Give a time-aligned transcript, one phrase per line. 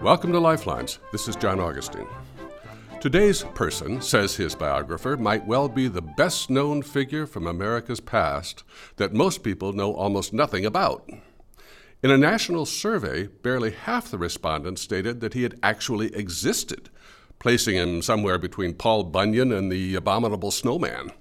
[0.00, 0.98] Welcome to Lifelines.
[1.12, 2.06] This is John Augustine.
[3.02, 8.64] Today's person, says his biographer, might well be the best known figure from America's past
[8.96, 11.06] that most people know almost nothing about.
[12.02, 16.88] In a national survey, barely half the respondents stated that he had actually existed,
[17.38, 21.12] placing him somewhere between Paul Bunyan and the abominable snowman.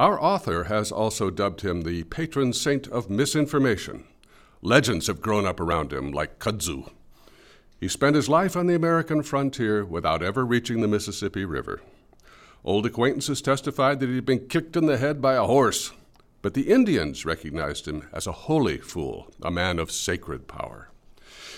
[0.00, 4.04] Our author has also dubbed him the patron saint of misinformation.
[4.62, 6.90] Legends have grown up around him, like kudzu.
[7.78, 11.82] He spent his life on the American frontier without ever reaching the Mississippi River.
[12.64, 15.92] Old acquaintances testified that he had been kicked in the head by a horse,
[16.40, 20.88] but the Indians recognized him as a holy fool, a man of sacred power.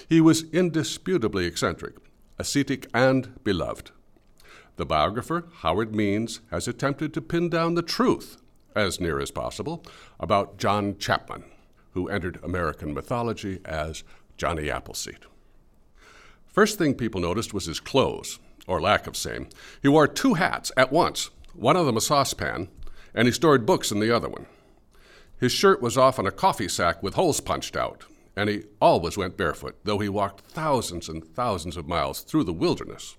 [0.09, 1.95] He was indisputably eccentric,
[2.41, 3.93] ascetic, and beloved.
[4.83, 8.39] The biographer, Howard Means, has attempted to pin down the truth,
[8.75, 9.85] as near as possible,
[10.19, 11.45] about John Chapman,
[11.93, 14.03] who entered American mythology as
[14.37, 15.21] Johnny Appleseed.
[16.49, 19.47] First thing people noticed was his clothes, or lack of same.
[19.81, 22.67] He wore two hats at once, one of them a saucepan,
[23.15, 24.47] and he stored books in the other one.
[25.39, 28.03] His shirt was often a coffee sack with holes punched out,
[28.35, 32.53] and he always went barefoot, though he walked thousands and thousands of miles through the
[32.53, 33.17] wilderness.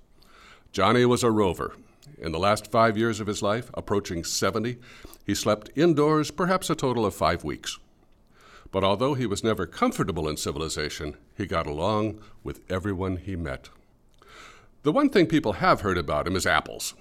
[0.74, 1.76] Johnny was a rover.
[2.18, 4.78] In the last five years of his life, approaching 70,
[5.24, 7.78] he slept indoors perhaps a total of five weeks.
[8.72, 13.70] But although he was never comfortable in civilization, he got along with everyone he met.
[14.82, 16.96] The one thing people have heard about him is apples.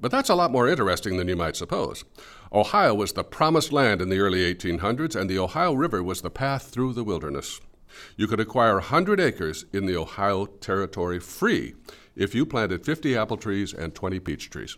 [0.00, 2.04] But that's a lot more interesting than you might suppose.
[2.52, 6.30] Ohio was the promised land in the early 1800s, and the Ohio River was the
[6.30, 7.60] path through the wilderness.
[8.16, 11.74] You could acquire 100 acres in the Ohio Territory free
[12.16, 14.76] if you planted 50 apple trees and 20 peach trees.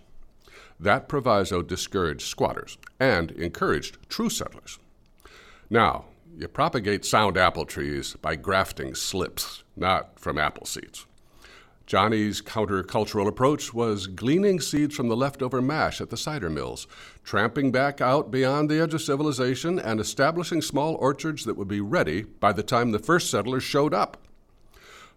[0.80, 4.78] That proviso discouraged squatters and encouraged true settlers.
[5.70, 11.06] Now, you propagate sound apple trees by grafting slips, not from apple seeds.
[11.88, 16.86] Johnny's countercultural approach was gleaning seeds from the leftover mash at the cider mills,
[17.24, 21.80] tramping back out beyond the edge of civilization, and establishing small orchards that would be
[21.80, 24.27] ready by the time the first settlers showed up.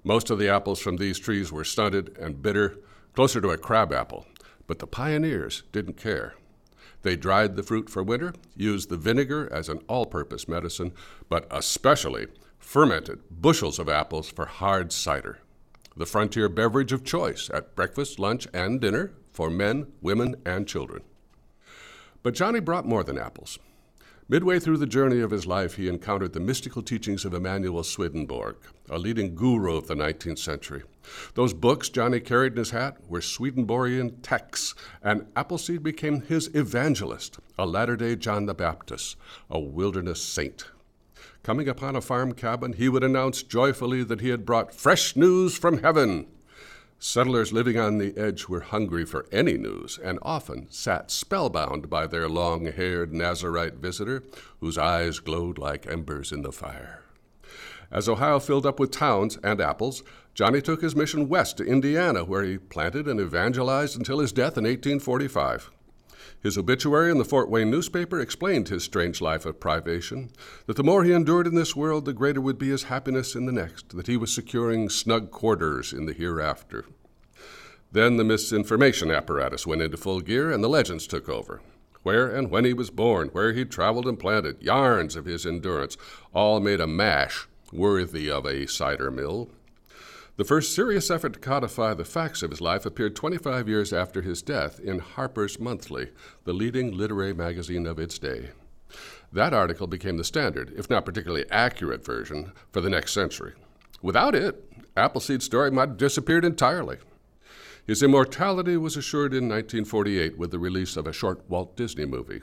[0.03, 2.79] Most of the apples from these trees were stunted and bitter,
[3.13, 4.25] closer to a crabapple,
[4.65, 6.33] but the pioneers didn't care.
[7.03, 10.93] They dried the fruit for winter, used the vinegar as an all purpose medicine,
[11.29, 15.39] but especially fermented bushels of apples for hard cider,
[15.95, 21.01] the frontier beverage of choice at breakfast, lunch, and dinner for men, women, and children.
[22.23, 23.59] But Johnny brought more than apples.
[24.31, 28.55] Midway through the journey of his life, he encountered the mystical teachings of Emanuel Swedenborg,
[28.89, 30.83] a leading guru of the 19th century.
[31.33, 37.39] Those books Johnny carried in his hat were Swedenborgian texts, and Appleseed became his evangelist,
[37.59, 39.17] a latter day John the Baptist,
[39.49, 40.63] a wilderness saint.
[41.43, 45.57] Coming upon a farm cabin, he would announce joyfully that he had brought fresh news
[45.57, 46.27] from heaven.
[47.03, 52.05] Settlers living on the edge were hungry for any news and often sat spellbound by
[52.05, 54.21] their long haired Nazarite visitor,
[54.59, 57.01] whose eyes glowed like embers in the fire.
[57.89, 60.03] As Ohio filled up with towns and apples,
[60.35, 64.55] Johnny took his mission west to Indiana, where he planted and evangelized until his death
[64.55, 65.71] in 1845.
[66.41, 70.31] His obituary in the Fort Wayne newspaper explained his strange life of privation,
[70.65, 73.45] that the more he endured in this world, the greater would be his happiness in
[73.45, 76.85] the next, that he was securing snug quarters in the hereafter.
[77.91, 81.61] Then the misinformation apparatus went into full gear and the legends took over.
[82.03, 85.97] Where and when he was born, where he traveled and planted, yarns of his endurance,
[86.33, 89.49] all made a mash worthy of a cider mill.
[90.37, 94.21] The first serious effort to codify the facts of his life appeared 25 years after
[94.21, 96.09] his death in Harper's Monthly,
[96.45, 98.51] the leading literary magazine of its day.
[99.33, 103.53] That article became the standard, if not particularly accurate version, for the next century.
[104.01, 104.65] Without it,
[104.95, 106.97] Appleseed's story might have disappeared entirely.
[107.85, 112.41] His immortality was assured in 1948 with the release of a short Walt Disney movie.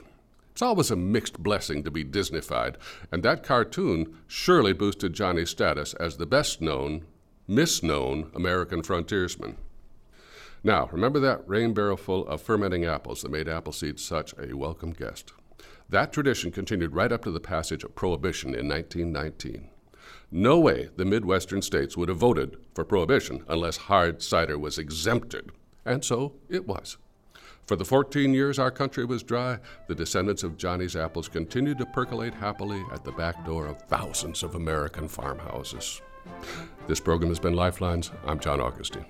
[0.51, 2.75] It's always a mixed blessing to be Disneyfied,
[3.11, 7.05] and that cartoon surely boosted Johnny's status as the best known
[7.49, 9.57] misknown American frontiersman.
[10.63, 14.91] Now, remember that rain barrel full of fermenting apples that made Appleseed such a welcome
[14.91, 15.33] guest.
[15.89, 19.67] That tradition continued right up to the passage of Prohibition in 1919.
[20.31, 25.51] No way the Midwestern states would have voted for Prohibition unless hard cider was exempted,
[25.85, 26.97] and so it was.
[27.65, 29.57] For the 14 years our country was dry,
[29.87, 34.43] the descendants of Johnny's apples continued to percolate happily at the back door of thousands
[34.43, 35.99] of American farmhouses.
[36.87, 38.11] This program has been Lifelines.
[38.25, 39.05] I'm John Augustine.